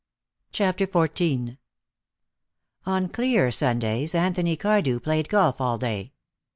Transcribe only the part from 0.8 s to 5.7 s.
XIV On clear Sundays Anthony Cardew played golf